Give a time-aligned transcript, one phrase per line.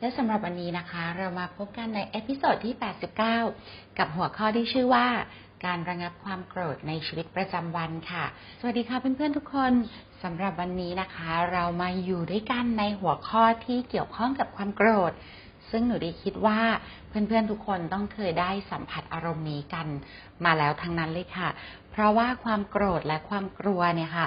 [0.00, 2.74] และสำหรับวันนี้นะคะ เรามาพบกันใน episode ที่
[3.36, 5.06] 89 กับหัวข้อที่ชื่อว่า
[5.64, 8.24] การระงับความโกรธในชีวิตประจำวันค่ะ
[8.60, 9.72] สวัสดีค่ะเพื่อนๆทุกคน
[10.22, 15.12] สำหรับวันนี้นะคะ เรามาอยู่ด้วยกันในหัวข้อที่เกี่ยวข้องกับความโกรธ
[15.70, 16.60] ซึ่งหนูดีคิดว่า
[17.08, 19.86] เพื่อนๆทุกคนต้องเคยได้สัมผัสอารมณ์นี้กัน
[20.44, 21.48] มาแล้วทั้งนั้นเลยค่ะ
[21.90, 24.26] เพราะว่าความโกรธและความกลัวเนี่ยค่ะ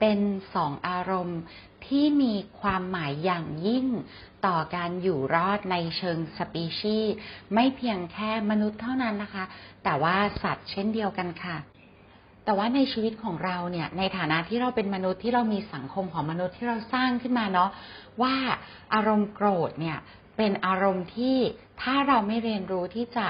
[0.00, 0.18] เป็น
[0.54, 1.40] สองอารมณ์
[1.86, 3.86] ที่มีความหมายอย่างยิ่ง
[4.46, 7.14] ต่อการอยู่รอดในเชิงสปีชีส์
[7.54, 9.44] ไม่เพียงแค่มนุษย์เท่านั้นนะคะ
[9.84, 11.56] แต่ว่าสัตว์เช่นเดียวกันค่ะ
[12.44, 17.70] แต่ว่าในชีวิตของเราเนี่ย ในฐานะที่เราเป็นมนุษย์ที่เรามีสังคมของมนุษย์ที่เราสร้างขึ้นมาเนาะ
[18.22, 18.36] ว่า
[18.94, 19.98] อารมณ์โกรธเนี่ย
[20.36, 21.36] เป็นอารมณ์ที่
[21.82, 23.26] ถ้าเราไม่เรียนรู้ที่จะ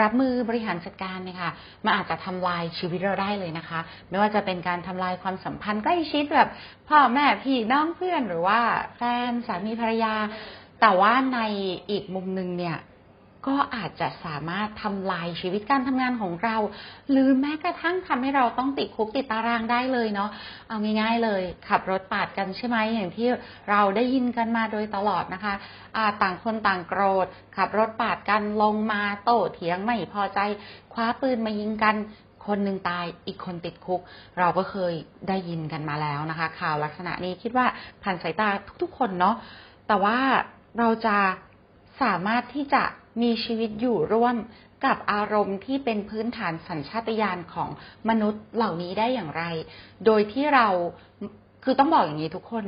[0.00, 1.50] รับมือบริหารจัดการเนี่ยค่ะ
[1.84, 6.48] มันอาจจะทำลายชีวิตเราได้เลยนะคะ ไม่ว่าจะเป็นการทำลายความสัมพันธ์ใกล้ชิดแบบ
[6.88, 8.60] พ่อแม่พี่น้องเพื่อนหรือว่า
[8.96, 10.14] แฟนสามีภรรยา
[10.80, 11.40] แต่ว่าใน
[11.90, 12.76] อีกมุมหนึ่งเนี่ย
[13.46, 16.56] ก็อาจจะสามารถทำลายชีวิตการทำงานของเรา
[17.10, 20.30] หรือแม้กระทั่งทำให้เราต้องติดคุกติดตารางได้เลยเนาะ
[20.68, 23.28] เอาง่าย ๆ เลย ขับรถปาดกันใช่ไหมอย่างที่
[23.70, 25.54] เราได้ยินกันมาโดยตลอดนะคะ
[26.22, 30.40] ต่างคนต่างโกรธ ขับรถปาดกันลงมาโต้เถียงไม่พอใจ
[30.92, 31.96] คว้าปืนมายิงกัน
[32.46, 34.00] คนหนึ่งตายอีกคนติดคุก
[34.38, 34.94] เราก็เคย
[35.28, 37.66] ได้ยินกันมาแล้วนะคะ ข่าวลักษณะนี้คิดว่า
[38.02, 38.48] ผ่านสายตา
[38.82, 39.36] ทุกๆคนเนาะ
[39.88, 40.18] แต่ว่า
[40.78, 41.16] เราจะ
[42.02, 42.82] สามารถที่จะ
[43.22, 44.36] มีชีวิตอยู่ร่วม
[44.84, 47.68] กับอารมณ์ที่เป็นพื้นฐานสัญชาตญาณของ
[48.08, 49.44] มนุษย์เหล่านี้ได้อย่างไร
[50.06, 50.68] โดยที่เรา
[51.64, 52.64] คือต้องบอกอย่างนี้ทุกคน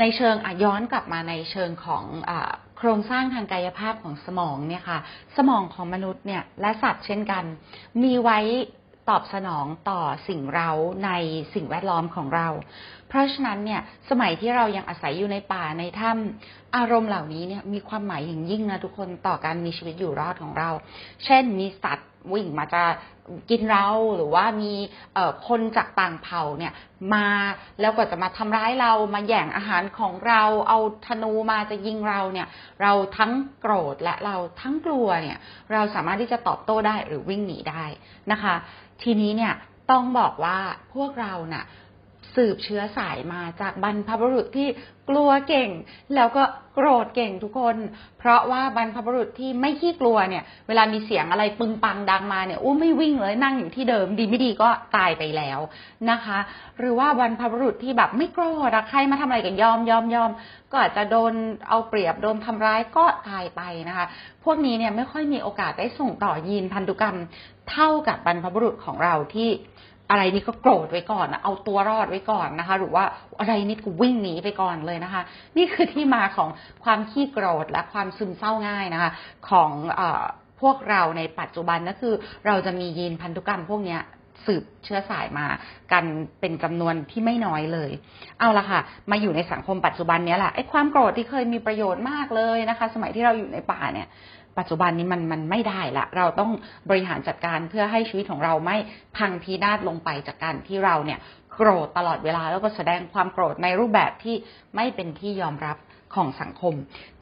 [0.00, 2.32] ในเชิงอย้อนกลับมาในเชิงของอ
[2.78, 4.98] โครงสร้างทางกายภาพของสมองเนี่ยค่ะ
[5.36, 7.44] สมองของมนุษย์เนี่ยและสัตว์เช่นกัน
[8.02, 8.38] มีไว้
[9.08, 10.70] ตอบสนองต่อสิ่งเรา
[11.04, 11.10] ใน
[11.54, 12.48] สิ่งแวดล้อมของเรา
[13.08, 13.80] เพราะฉะนั้นเนี่ย
[14.10, 20.70] สมัยที่เรายังอาศัยอยู่ในป่าในถ้ำอารมณ์เหล่านี้เนี่ยมีความหมายอย่างยิ่งนะทุกคนต่อการมีชีวิตอยู่รอดของเรา
[21.24, 22.82] เช่นมีสัตว์ วิ่งมาจะ
[23.50, 24.72] กินเราหรือว่ามี
[25.48, 26.72] คนจากต่างเผ่าเนี่ย
[27.14, 27.26] มา
[27.80, 32.46] แล้วก็จะมาทำร้ายเรามาแย่งอาหารของเราเอาธนูมาจะยิงเราเนี่ย
[32.82, 35.38] เราทั้งโกรธและเราทั้งกลัวเนี่ย
[35.72, 37.84] เราสามารถที่จะตอบโต้ได้หรือวิ่งหนีได้
[38.32, 38.54] นะคะ
[39.02, 39.54] ทีนี้เนี่ย
[39.90, 40.58] ต้องบอกว่า
[40.94, 41.64] พวกเราเนะ่ะ
[42.36, 44.68] สืบเชื้อสายมาจากบรรพบุรุษที่
[45.10, 45.70] กลัวเก่ง
[46.14, 46.42] แล้วก็
[46.74, 47.76] โกรธเก่งทุกคน
[48.18, 55.58] เพราะว่าบรรพบุรุษที่ไม่ขี้กลัวเนี่ย เวลามีเสียงอะไรปึงปังดังมาเนี่ยอู้ไม่วิ่งเลยนั่งอยู่ที่เดิม ดีไม่ดีก็ตายไปแล้ว
[56.10, 56.38] นะคะ
[56.78, 60.30] หรือว่าบรรพบุรุษที่แบบไม่โกรธใครมาทำอะไรกันยอมยอมยอม
[60.70, 61.32] ก็อาจจะโดน
[61.68, 64.06] เอาเปรียบโดนทำร้ายก็ตายไปนะคะ
[64.44, 67.16] พวกนี้เนี่ยไม่ค่อยมีโอกาสได้ส่งต่อยีนพันธุกรรม
[67.70, 69.50] เท่ากับบรรพบุรุษของเราที่
[70.10, 73.04] อะไรนี่ก็โกรธไว้ก่อนเอาตัวรอดไว้ก่อนนะคะ หรือว่า
[73.40, 75.22] อะไรนี่ก็วิ่งหนีไปก่อนเลยนะคะ
[75.56, 76.48] นี่คือที่มาของ
[76.84, 79.10] ความขี้โกรธและความซึมเศร้าง่ายนะคะ
[79.50, 80.02] ของอ
[80.60, 82.14] พวกเราในปัจจุบันนั่นคือ
[82.46, 83.98] เราจะมียีนพันธุกรรมพวกนี้
[84.46, 85.46] สืบเชื้อสายมา
[85.92, 86.04] กัน
[86.40, 87.90] เป็นจำนวนที่ไม่น้อยเลย
[88.38, 88.80] เอาละค่ะ
[89.10, 94.08] มาอยู่ในสังคมปัจจุบันนี้แหละไอ้ความโกรธที่เคยมีประโยชน์มากเลยนะคะ สมัยที่เราอยู่ในป่าเนี่ย
[94.58, 96.50] ปัจจุบันนี้มันมันไม่ได้ละ เราต้อง
[96.90, 98.76] บริหารจัดการเพื่อให้ชีวิตของเราไม่
[99.16, 101.18] พังพินาศลงไปจากการที่เราเนี่ย
[101.54, 104.36] โกรธตลอดเวลาแล้วก็แสดงความโกรธในรูปแบบที่
[104.76, 105.76] ไม่เป็นที่ยอมรับ
[106.14, 106.74] ของสังคม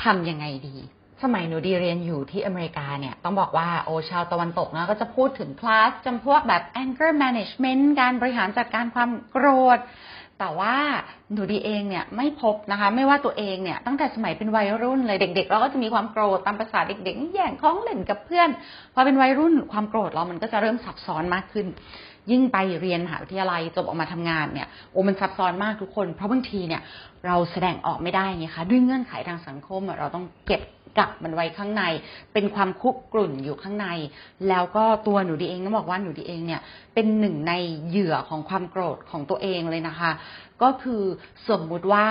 [0.04, 0.76] ทำยังไงดี
[1.22, 9.46] สมัยหนูดีเรียนอยู่ที่อเมริกาเนี่ยต้องบอกว่าโอชาวตะวันตกนะก็จะพูดถึงคลาสจำพวกแบบ anger management การบริหารจัดการความโกร
[9.76, 9.78] ธ
[10.38, 10.74] แต่ว่า
[11.32, 18.48] หนูดีเองเนี่ยไม่พบนะคะ ไม่ว่าตัวเองเนี่ยตั้งแต่สมัยเป็นวัยรุ่นเลยเด็ก ๆ เราก็จะมีความโกรธตามภาษาเด็กๆแย่งของเล่นกับเพื่อน
[18.94, 21.66] พอเป็นวัยรุ่นความโกรธเรามันก็จะเริ่มซับซ้อนมากขึ้น
[22.30, 26.82] ยิ่งไปเรียนมหาวิทยาลัยจบออกมาทำงานเนี่ยโอ้มันซับซ้อนมากทุกคน เพราะบางทีเนี่ย
[27.26, 30.62] เราแสดงออกไม่ได้ไงคะด้วยเงื่อนไขทางสังคมเราต้องเก็บ
[30.98, 31.82] กักมันไว้ข้างใน
[32.32, 33.88] เป็นความคุกกลุ่นอยู่ข้างใน
[34.48, 36.60] แล้วก็ตัวหนูดีเองต้องบอกว่าหนูดีเองเนี่ย
[36.94, 37.52] เป็นหนึ่งใน
[37.88, 40.10] เหยื่อของความโกรธของตัวเองเลยนะคะ
[40.62, 41.02] ก็คือ
[41.48, 42.04] สมมุติว่า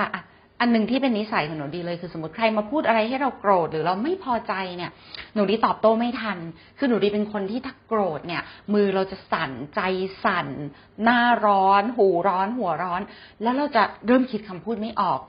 [0.63, 4.91] อันหนึ่งที่เป็นนิสัยของหนูดีเลยคือสมมติใครมาพูดอะไรให้เราโกรธหรือเราไม่พอใจเนี่ย
[5.35, 6.37] หนูดีตอบโต้ไม่ทัน
[6.77, 8.41] คือหนูดีเป็นคนที่ถ้าโกรธเนี่ย
[8.73, 9.81] มือเราจะสั่นใจ
[10.25, 10.47] สั่น
[11.03, 13.01] หน้าร้อน หูร้อน หัวร้อน
[13.41, 15.19] แล้วเราจะเริ่มคิดคำพูดไม่ออก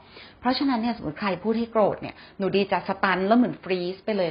[0.40, 4.30] เพราะฉะนั้นเนี่ยสมมติใครพูดให้โกรธเนี่ยหนูดีจะสตันแล้วเหมือนฟรีซไปเลย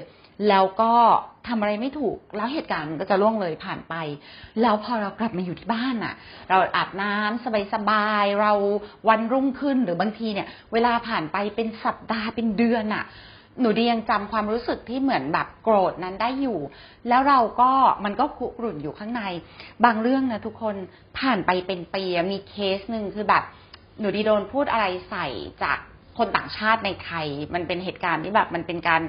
[0.49, 0.93] แล้วก็
[1.47, 3.95] ทำอะไรไม่ถูก แล้วเหตุการณ์มันก็จะล่วงเลยผ่านไป
[4.61, 6.13] แล้วพอเรากลับมาอยู่ที่บ้านอะ
[6.49, 8.53] เราอาบน้ำสบายๆ เรา
[9.09, 13.05] วันรุ่งขึ้นหรือบางทีเนี่ย เวลาผ่านไปเป็นสัปดาห์เป็นเดือนอะ
[13.59, 16.59] หนูดียังจำความรู้สึกที่เหมือนแบบโกรธนั้นได้อยู่
[17.07, 17.71] แล้วเราก็
[18.05, 19.23] มันก็คุกรุ่นอยู่ข้างใน
[19.85, 20.75] บางเรื่องนะทุกคน
[21.19, 23.43] ผ่านไปเป็นปีมีเคสหนึ่งคือแบบ
[23.99, 25.27] หนูดีโดนพูดอะไรใส่
[25.63, 25.77] จาก
[26.17, 29.01] คนต่างชาติในไทย มันเป็นเหตุการณ์ที่แบบมันเป็นการ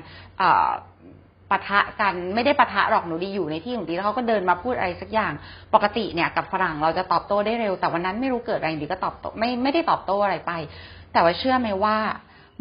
[1.55, 5.33] ปะทะกันไม่ได้ปะทะหรอกหนูดีอยู่ในที่ของดีแล้วเขาก็เดินมาพูดอะไรสักอย่าง
[5.75, 10.53] ปกติเนี่ยกับฝรั่งเราจะตอบโต้ได้เร็ว แต่วันนั้นไม่รู้เกิดอะไรดีก็ตอบโต้ไม่ไม่ได้ตอบโต้อะไรไป
[11.12, 11.97] แต่ว่าเชื่อไหมว่า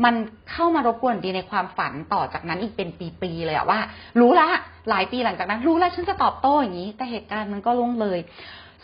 [0.06, 0.16] มัน
[0.51, 2.90] เข้ามารบกวนดีในความฝันต่อจากนั้นอีกเป็น
[3.22, 3.80] ปีๆเลยอะว่า
[4.19, 4.48] รู้ละ
[4.90, 8.19] หลายปีหลังจากนั้น รู้ละฉันจะตอบโต้อย่างนี้ แต่เหตุการณ์มันก็ล่วงเลย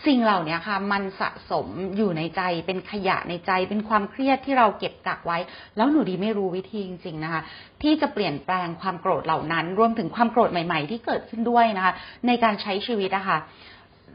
[0.06, 1.68] สิ่งเหล่านี้ค่ะ มันสะสม
[1.98, 5.38] อยู่ในใจเป็นขยะในใจ เป็นความเครียดที่เราเก็บกักไว้
[5.78, 7.42] แล้วหนูดีไม่รู้วิธีจริงๆนะคะ
[7.82, 11.94] ที่จะเปลี่ยนแปลงความโกรธเหล่านั้น รวมถึงความโกรธใหม่ๆ ที่เกิดขึ้นด้วยนะคะ
[12.28, 13.38] ในการใช้ชีวิตอะค่ะ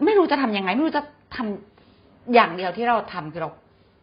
[0.04, 1.04] ไม่รู้จะทำยังไง ไม่รู้จะ
[1.36, 3.50] ทำอย่างเดียวที่เราทำคือเรา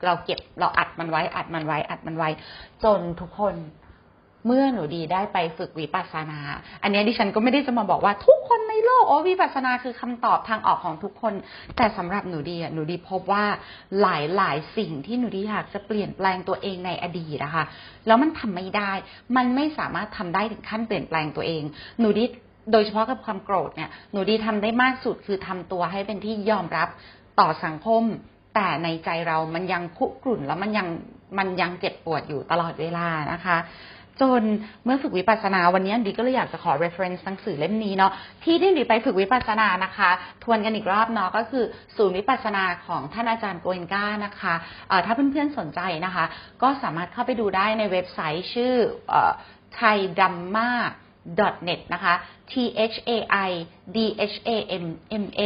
[0.06, 2.30] เราเก็บเราอัดมันไว้ อัดมันไว้ อัดมันไว้
[2.84, 3.56] จนทุกคน
[4.46, 6.40] เมื่อหนูดีได้ไปฝึกวิปัสสนา
[6.84, 11.34] อันนี้ดิฉันก็ไม่ได้จะมาบอกว่าทุกคนในโลกโอ้วิปัสสนาคือคำตอบทางออกของทุกคน
[11.78, 13.46] แต่สำหรับหนูดีอะหนูดีพบว่า
[14.02, 17.64] หลายหลายสิ่งที่หนูดีอยากจะเปลี่ยนแปลงตัวเองในอดีตนะคะ
[18.08, 18.92] แล้วมันทำไม่ได้
[19.38, 21.64] มันไม่สามารถทำได้ถึงขั้นเปลี่ยนแปลงตัวเอง
[22.00, 22.24] หนูดี
[22.72, 26.90] โดยเฉพาะกับความโกรธเนี่ยหนูดีทำได้มากสุดคือทำตัวให้เป็นที่ยอมรับ
[27.40, 28.04] ต่อสังคม
[28.56, 30.88] แต่ในใจเรามันยังคุกรุ่นแล้วมันยัง
[31.38, 33.58] มันยังเจ็บปวดอยู่ตลอดเวลานะคะ
[34.22, 34.44] จน
[34.86, 38.12] เมื่อฝึกวิปัสสนาวันนี้ดีก็เลยอยากจะขอ reference หนังสือเล่มนี้เนาะ
[38.44, 40.10] ที่ที่ดีไปฝึกวิปัสสนานะคะ
[40.44, 41.64] ทวนกันอีกรอบเนาะก็คือ
[41.98, 44.54] ศูนย์วิปัสสนาของท่านอาจารย์โกเอนก้านะคะ
[45.06, 46.26] ถ้าเพื่อนๆสนใจนะคะ
[46.62, 48.74] ก็สามารถเข้าไปดูได้ในเว็บไซต์ชื่อ
[49.76, 50.72] ไทยดัมมา
[51.68, 52.14] net นะคะ
[52.52, 52.54] t
[52.92, 53.12] h a
[53.48, 53.52] i
[53.96, 53.98] d
[54.32, 54.86] h a m
[55.24, 55.42] m a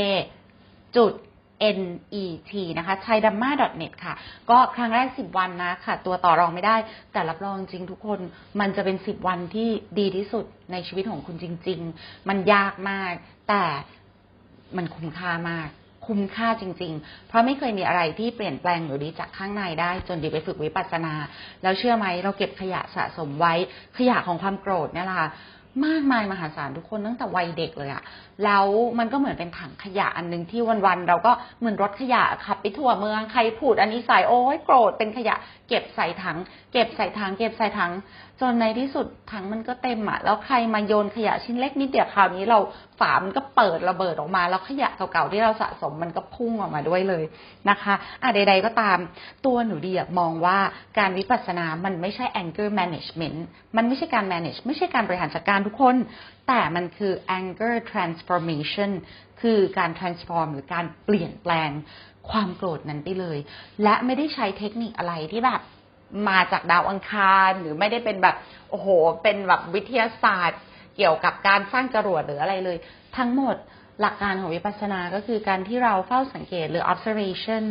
[0.96, 1.14] จุด
[1.62, 4.14] net นะคะ thai dhamma net ค่ะ
[4.50, 6.76] ก็ครั้งแรก 10 วันนะค่ะ ตัวต่อรองไม่ได้
[7.14, 8.20] แต่รับรองจริงทุกคน
[8.60, 9.70] มันจะเป็น 10 วันที่
[10.00, 13.14] ดีที่สุดในชีวิตของคุณจริง ๆ มันยากมาก
[13.50, 13.64] แต่
[14.78, 15.70] มันคุ้มค่ามาก
[16.08, 21.14] คุ้มค่าจริง ๆ เพราะไม่เคยมีอะไรที่เปลี่ยนแปลงหรือดีจากข้างในได้ จนดีไปฝึกวิปัสสนา
[21.64, 23.54] แล้วเชื่อไหมเราเก็บขยะสะสมไว้
[23.98, 25.30] ขยะของความโกรธเนี่ยแหละค่ะ
[25.86, 28.04] มากมายมหาศาลทุกคนตั้งแต่วัยเด็กเลยอะ
[28.44, 28.66] แล้ว
[29.00, 35.36] มันก็เหมือนเป็นถังขยะอันหนึ่งที่วันๆเราก็เหมือนรถขยะขับไปทั่วเมืองใครพูดอันนี้ใส่โอ้ยโกรธเป็นขยะ
[35.68, 36.38] เก็บใส่ถัง
[36.72, 37.92] เก็บใส่ถัง เก็บใส่ถัง
[38.42, 42.60] จนในที่สุดถังมันก็เต็มอะแล้วใครมาโยนขยะชิ้นเล็กนิดเดียวคราวนี้เรา
[43.00, 47.24] ฝามันก็เปิดระเบิดออกมา แล้วขยะเก่าๆที่เราสะสมมันก็พุ่งออกมาด้วยเลย
[47.70, 47.94] นะคะ
[48.24, 48.98] อะใด ๆ ก็ตาม
[49.46, 50.58] ตัวหนูดีมองว่า
[51.00, 53.40] การวิปัสสนา มันไม่ใช่ anger management
[53.78, 55.96] มันไม่ใช่การ manage ไม่ใช่การบริหารจัดการทุกคน
[56.48, 58.92] แต่มันคือ anger transformation
[59.42, 61.72] คือการ transform หรือการเปลี่ยนแปลง
[62.30, 63.38] ความโกรธนั้นไปเลย
[63.84, 65.62] และไม่ได้ใช้เทคนิคอะไรที่แบบ
[66.30, 68.36] มาจากดาวอังคาร หรือไม่ได้เป็นแบบ
[68.70, 68.88] โอ้โห
[69.24, 70.60] เป็นแบบวิทยาศาสตร์
[70.96, 72.78] เกี่ยวกับการสร้างจรวดหรืออะไรเลย
[73.18, 73.56] ทั้งหมด
[74.02, 77.64] หลักการของวิปัสสนาก็คือการที่เราเฝ้าสังเกตหรือ observation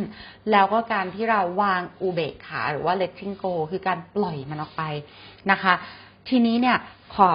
[0.51, 4.83] แล้วก็การที่เราวางอุเบกขาหรือว่า letting go คือการปล่อยมันออกไป
[5.51, 5.73] นะคะ
[6.29, 6.77] ทีนี้เนี่ย
[7.15, 7.33] ขอ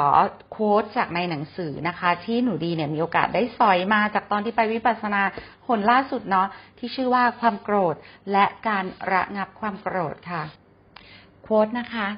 [0.50, 5.22] โค้ดจากในหนังสือนะคะ ที่หนูดีเนี่ยมีโอกาสได้สอยมาจากตอนที่ไปวิปัสสนา
[5.66, 7.94] หนล่าสุดเนาะที่ชื่อว่าความโกรธ
[8.32, 10.42] และการระงับความโกรธค่ะ
[11.50, 12.08] ค้ดนะคะ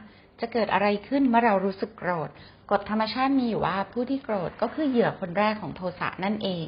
[0.40, 2.30] จะเกิดอะไรขึ้นเมื่อเรารู้สึกโกรธ
[2.70, 6.66] กฎธรรมชาติมีอยู่ว่าผู้ที่โกรธก็คือเหยื่อคนแรกของโทสะนั่นเอง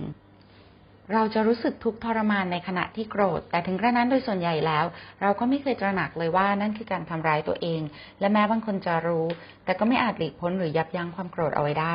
[1.13, 4.85] เราจะรู้สึกทุกข์ทรมานในขณะที่โกรธ แต่ถึงกระนั้นโดยส่วนใหญ่แล้ว
[5.23, 7.81] เราก็ไม่เคยตระหนักเลยว่านั่นคือการทำร้ายตัวเอง
[8.21, 9.27] และแม้บางคนจะรู้
[9.65, 11.95] แต่ก็ไม่อาจหลีกพ้นหรือยับยั้งความโกรธเอาไว้ได้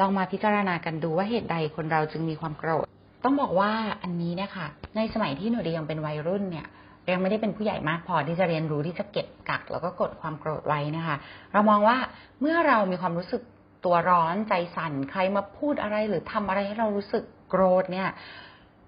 [0.00, 2.86] ลองมาพิจารณากันดูว่าเหตุใดคนเราจึงมีความโกรธ
[3.24, 6.66] ต้องบอกว่าอันนี้เนี่ยค่ะ ในสมัยที่หนูดียังเป็นวัยรุ่นเนี่ย
[7.12, 11.16] ยังไม่ได้เป็นผู้ใหญ่มากพอที่จะเรียนรู้ที่จะเก็บกัก แล้วก็กดความโกรธไว้นะคะ
[11.52, 11.96] เรามองว่า
[12.40, 13.42] เมื่อเรามีความรู้สึก
[13.84, 18.08] ตัวร้อนใจสั่นใครมาพูดอะไรหรือทำอะไรให้เรารู้สึกโกรธเนี่ย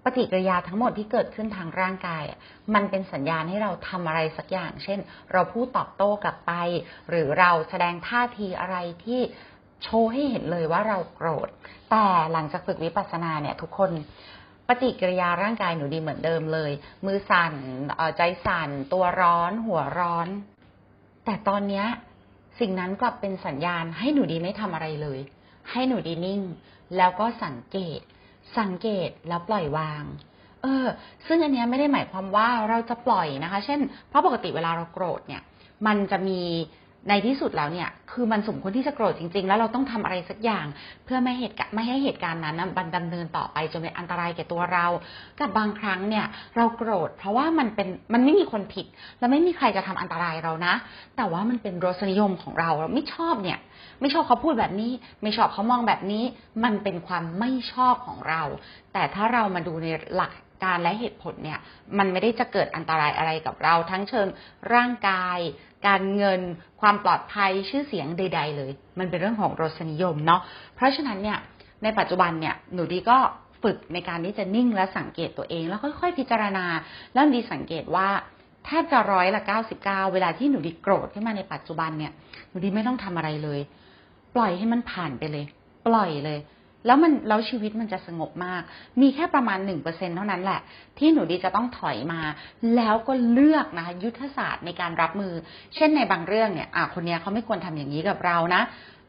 [0.03, 2.23] ปฏิกิริยาทั้งหมดที่เกิดขึ้นทางร่างกาย
[2.73, 4.99] มันเป็นสัญญาณให้เราทำอะไรสักอย่าง เช่น
[5.33, 6.53] เราพูดตอบโต้กลับไป
[7.09, 9.21] หรือเราแสดงท่าทีอะไรที่
[9.83, 11.49] โชว์ให้เห็นเลยว่าเราโกรธ
[11.91, 13.91] แต่หลังจากฝึกวิปัสสนาเนี่ยทุกคน
[14.67, 16.71] ปฏิกิริยาร่างกายหนูดีเหมือนเดิมเลย
[17.05, 17.53] มือสั่น
[17.95, 20.27] เอ่อใจสั่น ตัวร้อน หัวร้อน
[21.25, 21.85] แต่ตอนเนี้ย
[22.59, 25.19] สิ่งนั้นกลับเป็นสัญญาณให้หนูดีไม่ทำอะไรเลย
[25.71, 26.41] ให้หนูดีนิ่ง
[26.97, 27.99] แล้วก็สังเกต
[28.59, 30.03] สังเกตแล้วปล่อยวาง
[30.61, 30.85] เออ
[31.27, 33.79] ซึ่งอันนี้ไม่ได้หมายความว่าเราจะปล่อยนะคะ เช่น
[34.09, 35.41] เพราะปกติเวลาเราโกรธเนี่ย
[35.87, 36.41] มันจะมี
[37.09, 40.65] ในที่สุดแล้วเนี่ย คือมันสมควรที่จะโกรธจริง ๆ แล้วเราต้องทำอะไรสักอย่าง
[41.05, 44.85] เพื่อไม่เหตุไม่ให้เหตุการณ์นั้นมันดำเนินต่อไปจนเป็นอันตรายแก่ตัวเรา
[45.39, 48.85] กับบางครั้งเนี่ย เราโกรธ เพราะว่ามันเป็นมันไม่มีคนผิด
[49.19, 50.73] และไม่มีใครจะทำอันตรายเรานะ
[51.17, 53.59] แต่ว่ามันเป็นรสนิยมของเราเราไม่ชอบเนี่ย
[54.01, 54.91] ไม่ชอบเขาพูดแบบนี้
[55.23, 56.23] ไม่ชอบเขามองแบบนี้
[56.63, 58.41] มันเป็นความไม่ชอบของเรา
[58.93, 60.31] แต่ถ้าเรามาดูในหลัก
[60.63, 61.59] การและเหตุผลเนี่ย
[61.97, 64.27] มันไม่ได้จะเกิดอันตรายอะไรกับเรา ทั้งเชิง
[64.73, 65.39] ร่างกาย
[65.87, 66.41] การเงิน
[66.81, 70.41] ความปลอดภัยชื่อเสียงใด ๆ เลย มันเป็นเรื่องของรสนิยมเนาะ
[70.75, 71.37] เพราะฉะนั้นเนี่ย
[71.83, 73.17] ในปัจจุบันเนี่ยหนูดีก็
[73.63, 76.65] ฝึกในการที่จะนิ่งและสังเกตตัวเอง แล้วค่อยๆ พิจารณา
[77.13, 78.07] แล้วดีสังเกตว่า
[78.65, 82.11] แทบจะร้อยละเก้าสิบเก้าเวลาที่หนูดีโกรธขึ้นมาในปัจจุบันเนี่ย
[82.49, 83.59] หนูดีไม่ต้องทำอะไรเลย
[84.35, 85.45] ปล่อยให้มันผ่านไปเลย
[85.87, 86.39] ปล่อยเลย
[86.85, 88.61] แล้วมันแล้วชีวิตมันจะสงบมาก
[89.01, 90.59] มีแค่ประมาณหนึ่งเปอร์เซ็นเท่านั้นแหละ
[90.99, 92.21] ที่หนูดีจะต้องถอยมา
[92.75, 95.33] แล้วก็เลือกนะคะยุทธศาสตร์ในการรับมือ
[95.75, 98.63] เช่นในบางเรื่องเนี่ยอ่าคนนี้เขาไม่ควรทำอย่างนี้กับเรานะ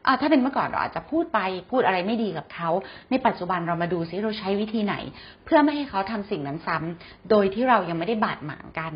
[0.07, 1.39] อ่าถ้าเป็นเมื่อก่อนเราอาจจะพูดไป
[1.71, 2.69] พูดอะไรไม่ดีกับเขา
[3.11, 4.95] ในปัจจุบันเรามาดูซิเราใช้วิธีไหน
[5.45, 8.93] เพื่อไม่ให้เขาทำสิ่งนั้นซ้ำโดยที่เรายังไม่ได้บาดหมางกัน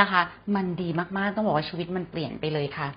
[0.00, 0.20] นะคะ
[0.54, 2.88] มันดีมากๆต้องบอกว่าชีวิตมันเปลี่ยนไปเลยค่ะ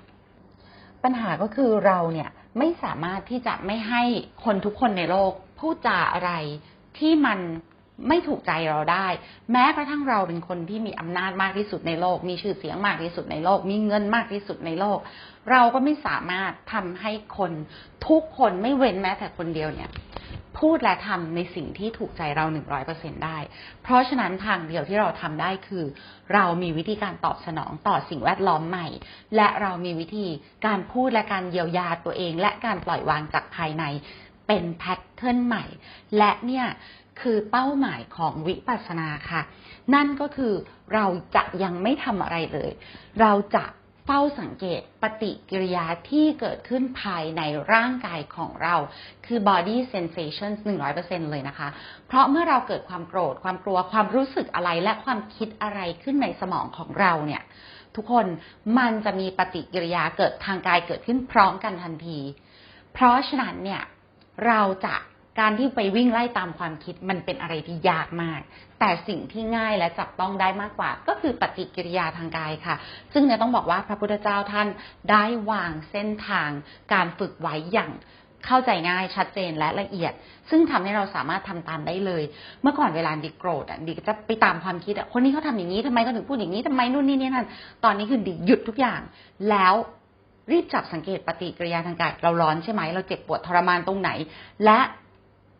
[1.04, 4.04] ปัญหาก็คือเราเนี่ย ไม่สามารถที่จะไม่ให้
[4.46, 6.32] คนทุกคนในโลกพูดจาอะไร
[6.98, 7.40] ที่มัน
[8.08, 9.08] ไม่ถูกใจเราได้
[9.52, 14.98] แม้กระทั่งเราเป็นคนที่มีอำนาจมากที่สุดในโลก มีชื่อเสียงมากที่สุดในโลก มีเงินมากที่สุดในโลก
[15.52, 17.52] เราก็ไม่สามารถทำให้คน
[18.08, 19.92] ทุกคนไม่เว้นแม้แต่คนเดียวเนี่ย
[20.60, 23.38] พูดและทำในสิ่งที่ถูกใจเราหนึ่งร้อยเปอร์เซ็นได้
[23.84, 25.86] เพราะฉะนั้นทางเดียวที่เราทำได้คือ
[26.34, 28.88] เรามีวิธีการตอบสนองต่อสิ่งแวดล้อมใหม่
[29.36, 30.28] และเรามีวิธี
[30.66, 33.84] การพูดและการเยียวยาตัวเอง และการปล่อยวางจากภายใน
[34.48, 35.64] เป็นแพทเทิร์นใหม่
[36.18, 36.66] และเนี่ย
[37.22, 39.42] คือเป้าหมายของวิปัสสนาค่ะ
[39.94, 40.54] นั่นก็คือ
[40.94, 41.06] เรา
[41.36, 42.72] จะยังไม่ทำอะไรเลย
[43.22, 43.66] เราจะ
[44.06, 47.42] เฝ้าสังเกตปฏิกิริยาที่เกิดขึ้นภายใน
[47.74, 48.76] ร่างกายของเรา
[49.26, 50.58] คือ body sensations
[50.94, 51.70] 100%เลยนะคะ
[52.08, 57.42] เพราะเมื่อเราเกิดความโกรธ ความกลัว ความรู้สึกอะไร และความคิดอะไรขึ้นในสมองของเราเนี่ย
[57.96, 58.26] ทุกคน
[58.78, 62.20] มันจะมีปฏิกิริยาเกิดทางกายเกิดขึ้นพร้อมกันทันที
[62.94, 63.82] เพราะฉะนั้นเนี่ย
[64.48, 64.96] เราจะ
[65.40, 68.42] การที่ไปวิ่งไล่ตามความคิดมันเป็นอะไรที่ยากมาก
[68.86, 72.75] แต่สิ่งที่ง่ายและจับต้องได้มากกว่า ก็คือปฏิกิริยาทางกายค่ะ
[73.13, 74.68] ซึ่งเนี่ยต้องบอกว่าพระพุทธเจ้าท่าน
[75.12, 76.50] ได้วางเส้นทาง
[76.94, 77.92] การฝึกไว้อย่าง
[78.46, 80.13] เข้าใจง่ายชัดเจนและละเอียด
[80.50, 82.24] ซึ่งทำให้เราสามารถทำตามได้เลย
[82.62, 87.48] เมื่อก่อนเวลาดิโกรธอะดิจะไปตามความคิดอะคนนี้เขาทาอย่างนี้ทำไมเขาถึงพูดอย่างนี้ทำไมนู่นนี่นี่นั่น
[87.84, 89.02] ตอนนี้คือดิหยุดทุกอย่าง
[89.50, 89.74] แล้ว
[90.52, 94.10] รีบจับสังเกตปฏิกิริยาทางกายเราร้อนใช่ไหมเราเจ็บปวดทรมานตรงไหน
[94.66, 94.80] และ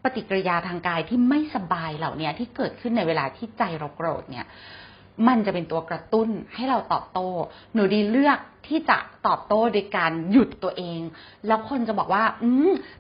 [0.03, 4.45] ปฏิกิริยาทางกายที่ไม่สบายเหล่านี้ที่เกิดขึ้นในเวลาที่ใจเราโกรธเนี่ย
[5.27, 7.29] มันจะเป็นตัวกระตุ้นให้เราตอบโต้
[7.74, 11.00] หนูดีเลือก ที่จะตอบโต้โดยการหยุดตัวเอง
[11.48, 12.50] แล้วคนจะบอกว่า อือ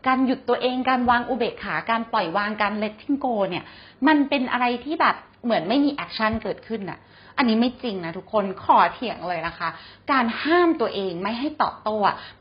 [0.07, 3.63] การหยุดตัวเอง การวางอุเบกขา การปล่อยวาง การ letting go เนี่ย
[4.07, 6.99] มันเป็นอะไรที่แบบเหมือนไม่มี action เกิดขึ้นน่ะ
[7.37, 9.69] อันนี้ไม่จริงนะทุกคน ขอเถียงเลยนะคะ
[10.11, 11.97] การห้ามตัวเองไม่ให้ตอบโต้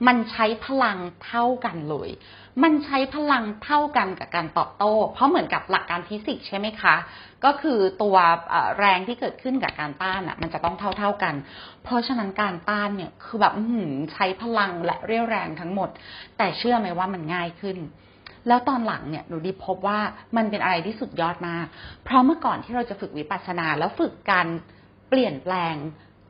[0.06, 2.10] มันใช้พลังเท่ากันเลย
[2.62, 6.94] มันใช้พลังเท่ากันกับการตอบโต้ เพราะเหมือนกับหลักการฟิสิกส์ใช่ไหมคะ
[7.44, 8.16] ก็คือตัว
[8.78, 11.34] แรงที่เกิดขึ้นกับการต้านอะ มันจะต้องเท่าเท่ากัน
[11.84, 13.54] เพราะฉะนั้นการต้านเนี่ยคือแบบ
[14.12, 15.88] ใช้พลังและเรี่ยวแรงทั้งหมด
[16.36, 17.76] แต่เชื่อไหมว่ามันง่ายขึ้น
[18.48, 19.98] แล้วตอนหลังเนี่ยหนูดีพบว่า
[20.36, 21.66] มันเป็นอะไรที่สุดยอดมาก
[22.04, 24.46] เพราะเมื่อก่อนที่เราจะฝึกวิปัสสนาแล้วฝึกการ
[25.08, 25.74] เปลี่ยนแปลง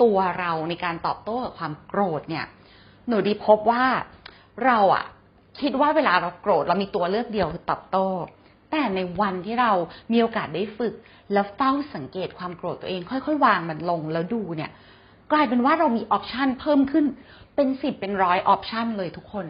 [0.03, 2.45] ตัวเราในการตอบโต้กับความโกรธเนี่ย
[3.09, 3.85] หนูดีพบว่า
[4.65, 5.05] เราอะ
[5.61, 8.07] คิดว่าเวลาเราโกรธเรามีตัวเลือกเดียวคือตอบโต้
[8.71, 9.73] แต่ในวันที่เรา
[10.13, 10.95] มีโอกาสได้ฝึก
[11.33, 14.71] แล้วเฝ้าสังเกตความโกรธตัวเอง ค่อย ๆ วางมันลงแล้วดูเนี่ย
[15.33, 17.07] กลายเป็นว่าเรามี option เพิ่มขึ้น
[17.57, 19.47] เป็นสิบเป็นร้อย option เลยทุกคน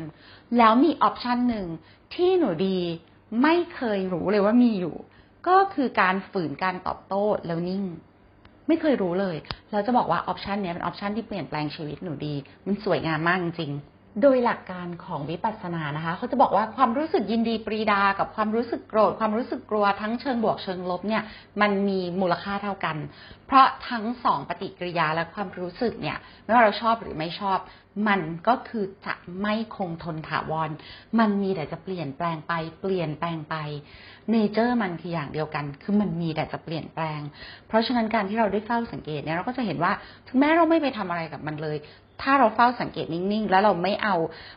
[0.58, 1.66] แล้วมี option หนึ่ง
[2.14, 2.78] ที่หนูดี
[3.42, 4.94] ไม่เคยรู้เลยว่ามีอยู่
[5.48, 7.84] ก็คือการฝืนการตอบโต้แล้วนิ่ง
[8.68, 9.36] ไม่เคยรู้เลย
[9.70, 12.34] แล้วจะบอกว่า option นี้เป็น option ที่เปลี่ยนแปลงชีวิตหนูดี
[12.66, 13.72] มันสวยงามมากจริง
[14.20, 21.22] โดยหลักการของวิปัสสนานะคะเขาจะบอกว่าความรู้สึกยินดีปรีดา กับความรู้สึกโกรธ ความรู้สึกกลัวทั้งเชิงบวกเชิงลบเนี่ย
[21.60, 22.96] มันมีมูลค่าเท่ากัน
[23.46, 27.58] เพราะทั้งสองปฏิกิริยาและความรู้สึกเนี่ยไม่ว่าเราชอบหรือไม่ชอบ
[28.08, 30.70] มันก็คือจะไม่คงทนถาวร
[31.18, 33.56] มันมีแต่จะเปลี่ยนแปลงไปเปลี่ยนแปลงไป
[34.30, 37.20] เนเจอร์มันคืออย่างเดียวกัน คือมันมีแต่จะเปลี่ยนแปลง
[37.68, 39.92] เพราะฉะนั้นการที่เราได้เฝ้าสังเกตเนี่ยเราก็จะเห็นว่า
[40.28, 41.76] ถึงแม้เราไม่ไปทำอะไรกับมันเลย
[42.22, 44.16] ถ้าเราเฝ้าสังเกตนิ่งๆ แล้วเราไม่เอา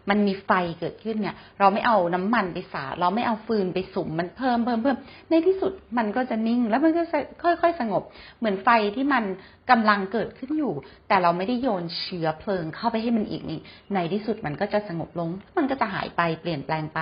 [0.09, 4.97] มันมีไฟเกิดขึ้นเนี่ย เราไม่เอาน้ำมันไปสา เราไม่เอาฟืนไปสุม มันเพิ่มเพิ่มเพิ่ม
[5.29, 8.03] ในที่สุดมันก็จะนิ่ง แล้วมันก็จะค่อย ๆ สงบ
[8.39, 9.23] เหมือนไฟที่มัน
[9.69, 10.73] กำลังเกิดขึ้นอยู่
[11.07, 13.59] แต่เราไม่ได้โยนเชื้อเพลิงเข้าไปให้มันอีกนี่
[13.93, 16.99] ในที่สุดมันก็จะสงบลง มันก็จะหายไปเปลี่ยนแปลงไป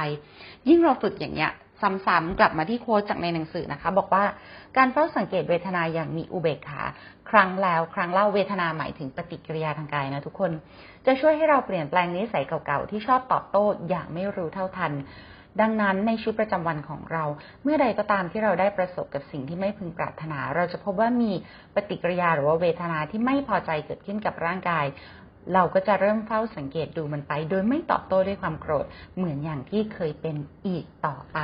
[0.67, 1.51] ยิ่งเราฝึกอย่างเงี้ย
[2.07, 4.23] ซ้ำๆกลับมาที่โค้ดจากในหนังสือนะคะ บอกว่า
[4.77, 6.81] การเฝ้าสังเกตเวทนาอย่างมีอุเบกขา
[7.29, 10.51] ครั้งแล้ว ครั้งเล่าเวทนาหมายถึงปฏิกิริยาทางกายนะทุกคน
[11.05, 14.93] จะช่วยให้เราเปลี่ยนแปลงนิสัยเก่าๆ ที่ชอบตอบโต้อย่างไม่รู้เท่าทัน
[15.61, 17.23] ดังนั้นในชีวิตประจำวันของเรา
[17.63, 21.31] เมื่อใดก็ตามที่เราได้ประสบกับสิ่งที่ไม่พึงปรารถนา เราจะพบว่ามี
[21.75, 24.85] ปฏิกิริยาหรือว่าเวทนาที่ไม่พอใจเกิดขึ้นกับร่างกาย
[25.53, 28.85] เราก็จะเริ่มเฝ้าสังเกตดูมันไป โดยไม่ตอบโต้ด้วยความโกรธ
[29.15, 30.35] เหมือนอย่างที่เคยเป็น
[30.67, 31.39] อีกต่อไป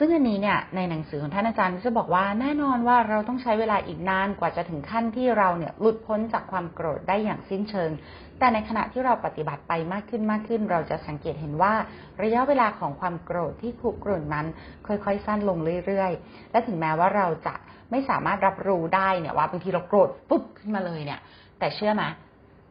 [0.00, 7.90] ซึ่งอันนี้เนี่ยในหนังสือของท่านอาจารย์จะบอกว่าแน่นอนว่าเราต้องใช้เวลาอีกนานกว่าจะถึงขั้นที่เราเนี่ยหลุดพ้นจากความโกรธได้อย่างสิ้นเชิง
[8.38, 11.74] แต่ในขณะที่เราปฏิบัติไปมากขึ้นมากขึ้น เราจะสังเกตเห็นว่า
[12.22, 14.46] ระยะเวลาของความโกรธที่คุกรุ่นนั้น
[14.86, 17.54] ค่อยๆสั้นลงเรื่อยๆ และถึงแม้ว่าเราจะ
[17.90, 21.20] ไม่สามารถรับรู้ได้เนี่ยว่าบางทีเราโกรธปุ๊บขึ้นมาเลยเนี่ย
[21.58, 22.02] แต่เชื่อไหม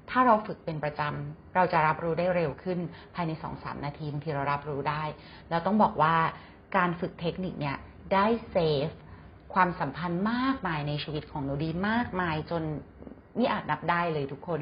[0.10, 2.80] ถ้าเราฝึกเป็นประจำเราจะรับรู้ได้เร็วขึ้น
[3.16, 5.04] ภายในสองสามนาทีบางทีเรารับรู้ได้
[5.50, 6.16] แล้วต้องบอกว่า
[6.78, 7.78] การฝึกเทคนิคเนี่ย
[8.14, 8.56] ได้เซ
[8.88, 8.90] ฟ
[9.54, 12.64] ความสัมพันธ์มากมายในชีวิตของหนูดีมากมายจน
[13.40, 14.60] นี่อาจนับได้เลยทุกคน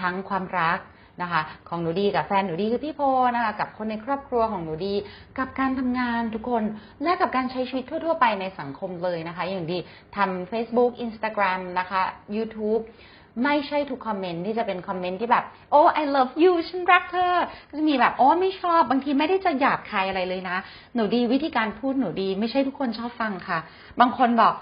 [0.00, 0.78] ทั้งความรัก
[1.22, 3.00] นะคะ ของหนูดีกับแฟนหนูดีคือพี่โพ
[3.34, 4.94] นะคะกับคนในครอบครัวของหนูดี
[5.38, 6.64] กับการทำงานทุกคน
[7.02, 9.78] และกับการใช้ชีวิตทั่ว ๆ ไปในสังคมเลยนะคะ อย่างดี
[10.16, 12.02] ทำ Facebook Instagram นะคะ
[12.36, 12.82] YouTube
[13.42, 17.34] ไม่ใช่ทุกคอมเมนต์ที่จะเป็นคอมเมนต์ที่แบบโอ้ I love you ฉันรักเธอ
[17.68, 20.56] ก็จะมีแบบโอ้ไม่ชอบบางทีไม่ได้จะหยาบคายอะไรเลยนะ
[20.94, 23.58] หนูดีวิธีการพูดหนูดี ไม่ใช่ทุกคนชอบฟังค่ะ
[24.00, 24.54] บางคนบอก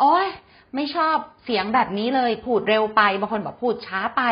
[0.00, 0.28] โอ้ย
[0.74, 4.22] ไม่ชอบเสียงแบบนี้เลย พูดเร็วไป บางคนบอกพูดช้าไป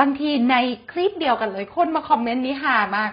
[0.00, 0.56] บางทีใน
[0.92, 3.10] คลิปเดียวกันเลย คนมา comment นี้หามาก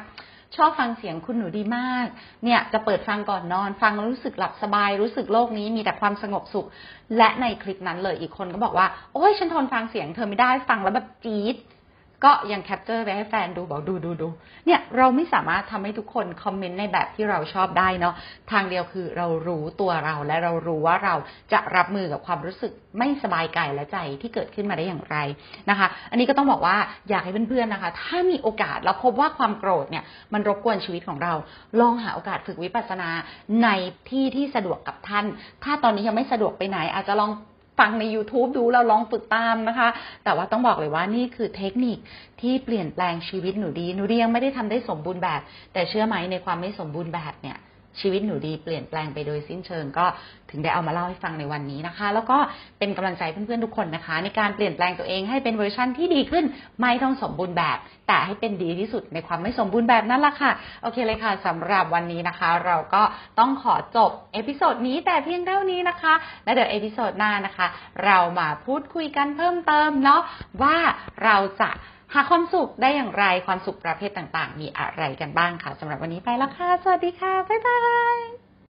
[0.56, 2.08] ชอบฟังเสียงคุณหนูดีมาก
[2.44, 6.68] เนี่ยจะเปิดฟังก่อนนอน ฟังแล้วรู้สึกหลับสบาย รู้สึกโลกนี้มีแต่ความสงบสุข
[7.18, 11.56] และในคลิปนั้นเลยอีกคนก็บอกว่า โอ้ยฉันทนฟังเสียงเธอไม่ได้ฟังแล้วแบบจี๊ด
[12.26, 14.30] ก็ยัง capture ไปให้แฟนดูบอกดูดูดู
[14.66, 18.14] เนี่ยเราไม่สามารถทำให้ทุกคน comment ในแบบที่เราชอบได้เนาะ
[18.52, 21.16] ทางเดียวคือเรารู้ตัวเราและเรารู้ว่าเรา
[21.54, 25.18] จะรับมือกับความรู้สึกไม่สบายกายและใจที่เกิดขึ้นมาได้อย่างไร
[25.70, 26.78] นะคะ อันนี้ก็ต้องบอกว่า
[27.10, 30.04] อยากให้เพื่อนๆนะคะ ถ้ามีโอกาสแล้วพบว่าความโกรธเนี่ย
[30.34, 31.34] มันรบกวนชีวิตของเรา
[31.80, 33.10] ลองหาโอกาสฝึกวิปัสสนา
[33.64, 33.68] ใน
[34.10, 35.26] ที่ที่สะดวกกับท่าน
[35.64, 37.32] ถ้าตอนนี้ยังไม่สะดวกไปไหนอาจจะลอง
[37.80, 39.90] ฟังใน YouTube ดูแล้วลองฝึกตามนะคะ
[40.24, 41.98] แต่ว่าต้องบอกเลยว่านี่คือเทคนิค
[42.42, 45.42] ที่เปลี่ยนแปลงชีวิตหนูดี หนูดียังไม่ได้ทำได้สมบูรณ์แบบ
[45.74, 47.58] แต่เชื่อไหมในความไม่สมบูรณ์แบบเนี่ย
[48.00, 50.06] ชีวิตหนูดีเปลี่ยนแปลงไปโดยสิ้นเชิงก็
[50.50, 52.38] ถึงได้เอามาเล่าให้ฟังในวันนี้นะคะ แล้วก็
[52.80, 56.46] เป็นกำลังใจเพื่อนๆทุกคนนะคะ ในการเปลี่ยนแปลงตัวเองให้เป็นเวอร์ชั่นที่ดีขึ้น
[56.82, 63.04] ไม่ต้องสมบูรณ์แบบ แต่ให้เป็นดีที่สุดในความไม่สมบูรณ์แบบนั่นแหละค่ะ โอเคเลยค่ะสำหรับวันนี้นะคะ เราก็
[63.40, 67.68] ต้องขอจบ episode นี้แต่เพียงเท่านี้นะคะ และเดี๋ยว episode หน้านะคะ
[68.06, 70.22] เรามาพูดคุยกันเพิ่มเติมเนาะ
[70.62, 70.78] ว่า
[71.24, 71.70] เราจะ
[72.14, 77.80] หาความสุขได้อย่างไรความสุขประเภทต่างๆ มีอะไรกันบ้างค่ะสำหรับวันนี้ไปแล้วค่ะ สวัสดีค่ะ บ๊ายบาย
[78.16, 78.47] ย